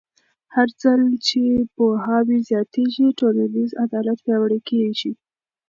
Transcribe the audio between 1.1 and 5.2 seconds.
چې پوهاوی زیاتېږي، ټولنیز عدالت پیاوړی کېږي.